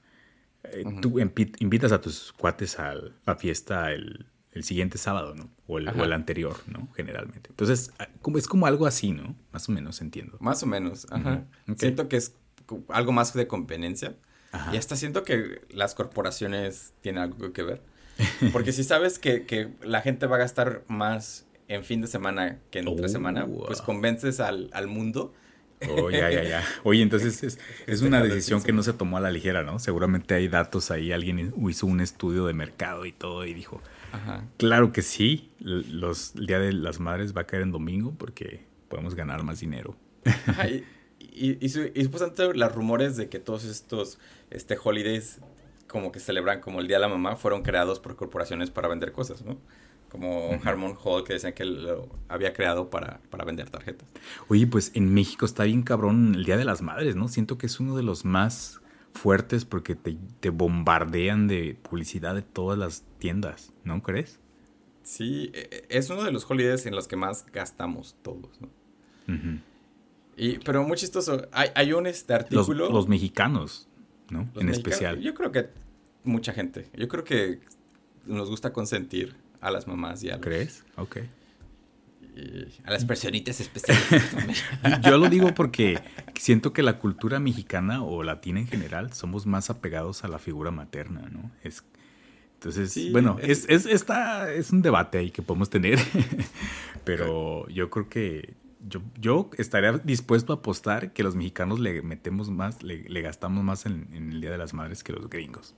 eh, 0.63 0.83
tú 1.01 1.19
invitas 1.19 1.91
a 1.91 2.01
tus 2.01 2.33
cuates 2.33 2.79
a 2.79 2.95
la 3.25 3.35
fiesta 3.35 3.91
el, 3.91 4.25
siguiente 4.63 4.97
sábado, 4.97 5.35
¿no? 5.35 5.49
O 5.67 5.77
el, 5.79 6.13
anterior, 6.13 6.55
¿no? 6.67 6.87
Generalmente. 6.95 7.49
Entonces, 7.49 7.91
ah, 7.99 8.07
es 8.35 8.47
como 8.47 8.65
algo 8.67 8.85
así, 8.85 9.11
¿no? 9.11 9.35
Más 9.51 9.67
o 9.67 9.71
menos 9.71 10.01
entiendo. 10.01 10.37
Más 10.39 10.63
o 10.63 10.65
menos, 10.65 11.07
ajá. 11.11 11.45
Siento 11.77 12.07
que 12.07 12.17
es 12.17 12.35
algo 12.89 13.11
más 13.11 13.33
de 13.33 13.47
conveniencia. 13.47 14.15
Y 14.71 14.77
hasta 14.77 14.95
siento 14.95 15.23
que 15.23 15.61
las 15.69 15.95
corporaciones 15.95 16.93
tienen 17.01 17.23
algo 17.23 17.51
que 17.51 17.61
ver. 17.61 17.81
Porque 18.53 18.71
si 18.71 18.83
sabes 18.83 19.19
que, 19.19 19.73
la 19.83 20.01
gente 20.01 20.27
va 20.27 20.37
a 20.37 20.39
gastar 20.39 20.83
más 20.87 21.45
en 21.67 21.83
fin 21.83 21.99
de 21.99 22.07
semana 22.07 22.59
que 22.71 22.79
en 22.79 22.87
otra 22.87 23.07
semana, 23.09 23.45
oh, 23.45 23.65
pues 23.65 23.81
convences 23.81 24.39
al, 24.39 24.87
mundo. 24.87 25.33
Oh, 25.89 26.09
ya, 26.09 26.31
ya, 26.31 26.43
ya. 26.43 26.63
Oye, 26.83 27.01
entonces 27.01 27.59
es, 27.85 28.01
una 28.01 28.23
decisión 28.23 28.63
que 28.63 28.71
no 28.71 28.81
se 28.83 28.93
tomó 28.93 29.17
a 29.17 29.21
la 29.21 29.31
ligera, 29.31 29.63
¿no? 29.63 29.79
Seguramente 29.79 30.33
hay 30.33 30.47
datos 30.47 30.89
ahí, 30.91 31.11
alguien 31.11 31.53
hizo 31.69 31.85
un 31.85 31.99
estudio 31.99 32.45
de 32.45 32.53
mercado 32.53 33.05
y 33.05 33.11
todo 33.11 33.45
y 33.45 33.53
dijo, 33.53 33.81
claro 34.57 34.91
que 34.91 35.01
sí, 35.01 35.51
los, 35.59 36.35
el 36.35 36.47
Día 36.47 36.59
de 36.59 36.73
las 36.73 36.99
Madres 36.99 37.35
va 37.35 37.41
a 37.41 37.47
caer 37.47 37.63
en 37.63 37.71
domingo 37.71 38.13
porque 38.17 38.65
podemos 38.87 39.15
ganar 39.15 39.43
más 39.43 39.59
dinero. 39.59 39.95
y, 40.69 40.83
y, 41.19 41.57
y, 41.59 42.01
y, 42.01 42.09
las 42.53 42.75
rumores 42.75 43.17
de 43.17 43.29
que 43.29 43.39
todos 43.39 43.65
estos 43.65 44.17
este, 44.49 44.77
holidays 44.81 45.39
como 45.87 46.11
que 46.11 46.19
celebran 46.19 46.61
como 46.61 46.79
el 46.79 46.87
Día 46.87 46.97
de 46.97 47.01
la 47.01 47.09
Mamá 47.09 47.35
fueron 47.35 47.61
creados 47.61 47.99
por 47.99 48.15
corporaciones 48.15 48.71
para 48.71 48.87
vender 48.87 49.11
cosas, 49.11 49.43
¿no? 49.43 49.57
Como 50.15 50.57
Harmon 50.63 50.95
Hall 51.03 51.25
que 51.25 51.33
decían 51.33 51.51
que 51.51 51.65
lo 51.65 52.07
había 52.29 52.53
creado 52.53 52.89
para, 52.89 53.19
para 53.29 53.43
vender 53.43 53.69
tarjetas. 53.69 54.07
Oye, 54.47 54.65
pues 54.65 54.91
en 54.95 55.13
México 55.13 55.45
está 55.45 55.65
bien 55.65 55.83
cabrón 55.83 56.35
el 56.35 56.45
Día 56.45 56.55
de 56.55 56.63
las 56.63 56.81
Madres, 56.81 57.17
¿no? 57.17 57.27
Siento 57.27 57.57
que 57.57 57.65
es 57.65 57.81
uno 57.81 57.97
de 57.97 58.03
los 58.03 58.23
más 58.23 58.79
fuertes 59.13 59.65
porque 59.65 59.95
te, 59.95 60.17
te 60.39 60.51
bombardean 60.51 61.47
de 61.47 61.77
publicidad 61.81 62.33
de 62.33 62.43
todas 62.43 62.79
las 62.79 63.03
tiendas, 63.19 63.73
¿no 63.83 64.01
crees? 64.01 64.39
Sí, 65.03 65.51
e, 65.53 65.85
e, 65.89 65.97
es 65.97 66.09
uno 66.09 66.23
de 66.23 66.31
los 66.31 66.49
holidays 66.49 66.85
en 66.85 66.95
los 66.95 67.09
que 67.09 67.17
más 67.17 67.45
gastamos 67.51 68.15
todos, 68.21 68.61
¿no? 68.61 68.69
y, 70.37 70.59
pero 70.59 70.83
muy 70.83 70.95
chistoso, 70.95 71.47
hay, 71.51 71.69
hay 71.75 71.91
un 71.91 72.07
este 72.07 72.33
artículo... 72.33 72.89
Los, 72.89 73.09
mexicanos, 73.09 73.89
¿no? 74.29 74.49
en 74.55 74.69
especial. 74.69 75.19
Yo 75.19 75.33
creo 75.33 75.51
que 75.51 75.69
mucha 76.23 76.53
gente. 76.53 76.89
Yo 76.95 77.09
creo 77.09 77.25
que 77.25 77.59
nos 78.25 78.49
gusta 78.49 78.71
consentir 78.71 79.35
a 79.61 79.71
las 79.71 79.87
mamás 79.87 80.23
y 80.23 80.29
a 80.29 80.37
los... 80.37 80.45
¿Crees? 80.45 80.83
Ok. 80.97 81.17
a 82.83 82.91
las 82.91 83.05
personitas 83.05 83.59
especiales. 83.59 84.63
Yo 85.03 85.17
lo 85.17 85.29
digo 85.29 85.53
porque 85.53 85.99
siento 86.35 86.73
que 86.73 86.83
la 86.83 86.99
cultura 86.99 87.39
mexicana 87.39 88.03
o 88.03 88.23
latina 88.23 88.59
en 88.59 88.67
general 88.67 89.13
somos 89.13 89.45
más 89.45 89.69
apegados 89.69 90.23
a 90.23 90.27
la 90.27 90.39
figura 90.39 90.71
materna, 90.71 91.29
¿no? 91.31 91.51
Es, 91.63 91.83
entonces, 92.55 93.11
bueno, 93.11 93.37
es, 93.41 93.65
es, 93.69 93.85
es 93.85 94.71
un 94.71 94.81
debate 94.81 95.19
ahí 95.19 95.29
que 95.29 95.41
podemos 95.41 95.69
tener, 95.69 95.99
pero 97.03 97.67
yo 97.69 97.89
creo 97.89 98.09
que 98.09 98.55
yo, 98.87 99.01
yo 99.19 99.49
estaría 99.57 99.93
dispuesto 99.93 100.53
a 100.53 100.57
apostar 100.57 101.13
que 101.13 101.23
los 101.23 101.35
mexicanos 101.35 101.79
le 101.79 102.01
metemos 102.01 102.49
más, 102.49 102.83
le, 102.83 103.21
gastamos 103.21 103.63
más 103.63 103.85
en, 103.85 104.07
el 104.13 104.41
Día 104.41 104.51
de 104.51 104.57
las 104.57 104.73
Madres 104.73 105.03
que 105.03 105.13
los 105.13 105.29
gringos. 105.29 105.75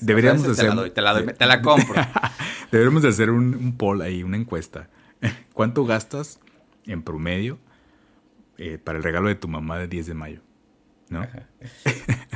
Deberíamos 0.00 0.48
hacer... 0.48 0.90
Te 0.90 1.02
la, 1.02 1.24
te 1.32 1.46
la 1.46 1.62
compro. 1.62 1.94
deberíamos 2.70 3.02
de 3.02 3.08
hacer 3.08 3.30
un, 3.30 3.54
un, 3.54 3.76
poll 3.76 4.02
ahí, 4.02 4.22
una 4.22 4.36
encuesta. 4.36 4.88
¿Cuánto 5.52 5.84
gastas 5.84 6.40
en 6.86 7.02
promedio 7.02 7.58
eh, 8.58 8.78
para 8.82 8.98
el 8.98 9.04
regalo 9.04 9.28
de 9.28 9.36
tu 9.36 9.48
mamá 9.48 9.78
de 9.78 9.88
10 9.88 10.06
de 10.06 10.14
mayo? 10.14 10.40
¿no? 11.08 11.26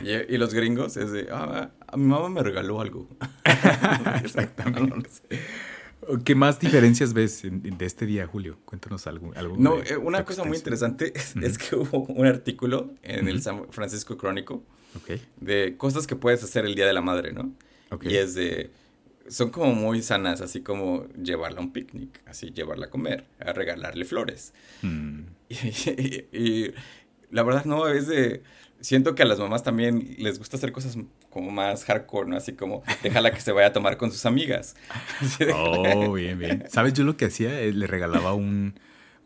Y, 0.03 0.37
los 0.37 0.55
gringos 0.55 0.97
es 0.97 1.11
de, 1.11 1.29
ah, 1.33 1.71
a 1.87 1.97
mi 1.97 2.05
mamá 2.05 2.29
me 2.29 2.43
regaló 2.43 2.81
algo. 2.81 3.09
Exactamente. 4.23 5.11
¿Qué 6.25 6.35
más 6.35 6.59
diferencias 6.59 7.13
ves 7.13 7.43
de 7.45 7.87
este 7.87 8.07
día, 8.07 8.27
Julio? 8.27 8.59
Cuéntanos 8.65 9.07
algo. 9.07 9.33
algo 9.35 9.57
no, 9.59 9.83
eh, 9.83 9.97
una 9.97 10.25
cosa 10.25 10.45
muy 10.45 10.57
interesante 10.57 11.13
es, 11.15 11.59
que 11.59 11.77
hubo 11.77 12.05
un 12.05 12.27
artículo 12.27 12.95
en 13.03 13.29
el 13.29 13.43
San 13.43 13.71
Francisco 13.71 14.17
Crónico 14.17 14.63
de 15.41 15.77
cosas 15.77 16.07
que 16.07 16.17
puedes 16.17 16.43
hacer 16.43 16.65
el 16.65 16.75
Día 16.75 16.87
de 16.87 16.93
la 16.93 17.03
Madre, 17.03 17.33
¿no? 17.33 17.53
Y 18.03 18.17
es 18.17 18.35
de... 18.35 18.71
Son 19.29 19.51
como 19.51 19.75
muy 19.75 20.01
sanas, 20.01 20.41
así 20.41 20.63
como 20.63 21.07
llevarla 21.23 21.59
a 21.59 21.63
un 21.63 21.73
picnic, 21.73 22.23
así 22.25 22.51
llevarla 22.51 22.87
a 22.87 22.91
comer, 22.91 23.27
a 23.41 23.53
regalarle 23.53 24.07
flores. 24.07 24.55
Mm. 24.81 25.21
y, 26.33 26.73
la 27.31 27.43
verdad 27.43 27.67
no, 27.67 27.89
es 27.89 28.07
de 28.07 28.43
siento 28.81 29.15
que 29.15 29.23
a 29.23 29.27
las 29.27 29.39
mamás 29.39 29.63
también 29.63 30.17
les 30.19 30.39
gusta 30.39 30.57
hacer 30.57 30.73
cosas 30.73 30.97
como 31.39 31.53
más 31.53 31.85
hardcore, 31.85 32.29
¿no? 32.29 32.37
Así 32.37 32.55
como, 32.55 32.83
déjala 33.01 33.31
que 33.31 33.41
se 33.41 33.53
vaya 33.53 33.69
a 33.69 33.73
tomar 33.73 33.97
con 33.97 34.11
sus 34.11 34.27
amigas. 34.27 34.75
oh, 35.55 36.13
bien, 36.13 36.37
bien. 36.37 36.65
¿Sabes? 36.69 36.95
Yo 36.95 37.05
lo 37.05 37.17
que 37.17 37.27
hacía, 37.27 37.61
eh, 37.61 37.73
le 37.73 37.87
regalaba 37.87 38.35
un, 38.35 38.75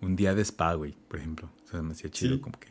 día 0.00 0.35
de 0.35 0.42
spa, 0.42 0.75
güey, 0.75 0.95
por 1.09 1.19
ejemplo. 1.19 1.50
O 1.64 1.71
sea, 1.71 1.81
me 1.81 1.92
hacía 1.92 2.11
chido 2.11 2.38
como 2.42 2.59
que, 2.61 2.69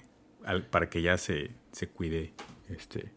para 0.70 0.90
que 0.90 1.00
ella 1.00 1.18
se, 1.18 1.52
se 1.72 1.88
cuide, 1.88 2.34
este... 2.70 3.12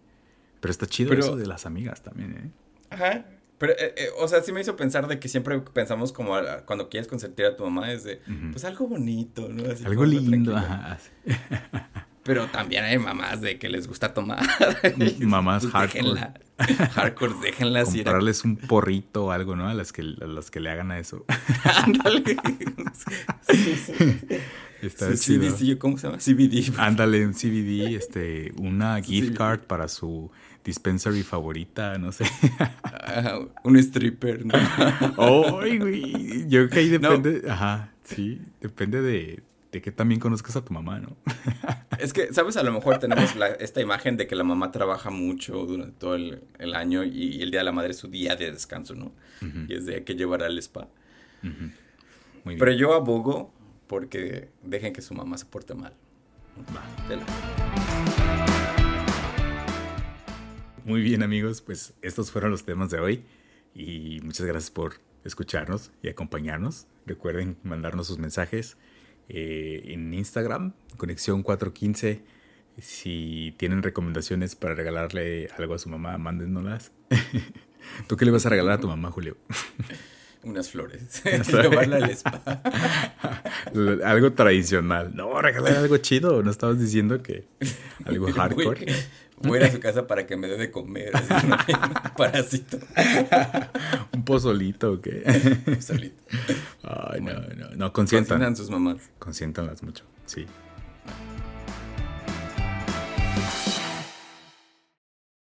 Pero 0.61 0.73
está 0.73 0.87
chido 0.87 1.13
eso 1.13 1.37
de 1.37 1.47
las 1.47 1.67
amigas 1.67 2.03
también, 2.03 2.33
¿eh? 2.33 2.51
Ajá. 2.89 3.27
Pero, 3.59 3.75
eh, 3.75 3.95
eh, 3.99 4.09
o 4.19 4.27
sea, 4.27 4.43
sí 4.43 4.51
me 4.51 4.63
hizo 4.63 4.77
pensar 4.77 5.07
de 5.09 5.19
que 5.19 5.29
siempre 5.29 5.61
pensamos 5.61 6.11
como 6.11 6.35
cuando 6.65 6.89
quieres 6.89 7.07
consentir 7.07 7.45
a 7.45 7.55
tu 7.55 7.65
mamá 7.65 7.93
es 7.93 8.03
de, 8.05 8.23
pues 8.51 8.65
algo 8.65 8.89
bonito, 8.89 9.47
¿no? 9.51 9.63
algo 9.85 10.05
lindo, 10.07 10.57
ajá. 10.57 10.99
Pero 12.25 12.47
también 12.47 12.85
hay 12.85 12.99
mamás 12.99 13.43
de 13.43 13.59
que 13.59 13.69
les 13.69 13.87
gusta 13.87 14.15
tomar. 14.15 14.41
Mamás 15.21 15.67
pues 15.67 15.73
hardcore. 15.75 16.33
hardcore, 16.93 17.35
déjenlas 17.43 17.91
Comprarles 17.91 18.45
un 18.45 18.57
porrito 18.57 19.27
o 19.27 19.31
algo, 19.31 19.57
¿no? 19.57 19.69
A 19.69 19.75
las 19.75 19.93
que, 19.93 20.01
a 20.03 20.27
las 20.27 20.51
que 20.51 20.61
le 20.61 20.71
hagan 20.71 20.91
a 20.91 20.99
eso. 20.99 21.27
Ándale. 21.65 22.25
sí, 23.43 23.77
sí. 23.77 23.95
Está 24.81 25.15
chido. 25.15 25.79
¿cómo 25.79 25.99
se 25.99 26.07
llama? 26.07 26.19
CBD. 26.19 26.73
Ándale, 26.79 27.27
un 27.27 27.35
CBD, 27.35 27.95
este, 27.95 28.53
una 28.57 29.01
gift 29.03 29.37
card 29.37 29.61
para 29.61 29.89
su 29.89 30.31
dispensary 30.65 31.23
favorita, 31.23 31.99
no 31.99 32.11
sé. 32.11 32.25
un 33.65 33.77
stripper, 33.77 34.47
¿no? 34.47 34.55
Oh, 35.19 35.61
güey. 35.61 36.49
Yo 36.49 36.61
creo 36.61 36.71
que 36.71 36.79
ahí 36.79 36.89
depende. 36.89 37.43
Ajá, 37.51 37.93
sí. 38.03 38.41
Depende 38.61 39.03
de 39.03 39.43
de 39.75 39.83
que 39.83 39.91
también 39.91 40.21
conozcas 40.21 40.57
a 40.57 40.65
tu 40.65 40.73
mamá, 40.73 41.01
¿no? 41.01 41.17
Es 41.99 42.13
que, 42.13 42.33
¿sabes? 42.33 42.57
A 42.57 42.63
lo 42.63 42.73
mejor 42.73 42.99
tenemos 42.99 43.35
esta 43.59 43.81
imagen 43.81 44.17
de 44.17 44.27
que 44.27 44.35
la 44.35 44.45
mamá 44.45 44.71
trabaja 44.71 45.11
mucho 45.11 45.67
durante 45.67 45.99
todo 45.99 46.15
el, 46.15 46.75
año 46.75 47.05
y, 47.05 47.43
el 47.43 47.51
Día 47.51 47.61
de 47.61 47.65
la 47.65 47.73
Madre 47.73 47.91
es 47.91 47.99
su 47.99 48.09
día 48.09 48.37
de 48.37 48.51
descanso, 48.51 48.95
¿no? 48.95 49.13
Y 49.69 49.75
es 49.75 49.87
de 49.87 50.05
que 50.05 50.15
llevar 50.15 50.43
al 50.43 50.59
spa. 50.59 50.89
Muy 51.43 52.55
bien. 52.55 52.59
Pero 52.59 52.73
yo 52.73 52.95
abogo 52.95 53.53
porque 53.87 54.49
dejen 54.63 54.93
que 54.93 55.03
su 55.03 55.15
mamá 55.15 55.39
se 55.39 55.47
porte 55.47 55.75
mal. 55.75 55.93
Muy 60.85 61.01
bien 61.01 61.23
amigos, 61.23 61.61
pues 61.63 61.95
estos 62.03 62.31
fueron 62.31 62.51
los 62.51 62.65
temas 62.65 62.91
de 62.91 62.99
hoy 62.99 63.25
y 63.75 64.21
muchas 64.23 64.47
gracias 64.47 64.71
por 64.71 65.01
escucharnos 65.25 65.91
y 66.03 66.09
acompañarnos. 66.09 66.87
Recuerden 67.07 67.57
mandarnos 67.63 68.07
sus 68.07 68.19
mensajes 68.19 68.77
eh, 69.29 69.83
en 69.87 70.13
Instagram, 70.15 70.73
Conexión 70.97 71.43
415. 71.43 72.23
Si 72.79 73.55
tienen 73.57 73.83
recomendaciones 73.83 74.57
para 74.57 74.75
regalarle 74.75 75.49
algo 75.57 75.75
a 75.75 75.79
su 75.79 75.89
mamá, 75.89 76.19
mándenoslas. 76.19 76.93
¿Tú 78.09 78.17
qué 78.17 78.25
le 78.25 78.31
vas 78.31 78.47
a 78.47 78.49
regalar 78.49 78.79
a 78.79 78.81
tu 78.81 78.89
mamá, 78.89 79.11
Julio? 79.11 79.37
Unas 80.45 80.71
flores. 80.71 81.23
Llevarla 81.53 81.97
al 81.97 82.11
spa. 82.11 82.63
algo 84.05 84.33
tradicional. 84.33 85.15
No, 85.15 85.41
regalar 85.41 85.77
algo 85.77 85.97
chido. 85.99 86.43
No 86.43 86.51
estabas 86.51 86.79
diciendo 86.79 87.23
que 87.23 87.47
algo 88.05 88.31
hardcore. 88.33 88.87
Voy 89.39 89.59
a 89.59 89.63
ir 89.63 89.69
a 89.69 89.73
su 89.73 89.81
casa 89.81 90.07
para 90.07 90.27
que 90.27 90.37
me 90.37 90.47
dé 90.47 90.57
de 90.57 90.71
comer. 90.71 91.13
parásito. 92.17 92.79
¿Un 94.13 94.25
pozolito 94.25 94.93
o 94.93 95.01
qué? 95.01 95.23
Pozolito. 95.75 96.23
Ay, 96.83 97.21
no, 97.21 97.33
no. 97.57 97.71
No, 97.75 97.93
consientan. 97.93 98.55
sus 98.57 98.71
mamás. 98.71 99.11
Consiéntanlas 99.19 99.83
mucho, 99.83 100.05
sí. 100.27 100.47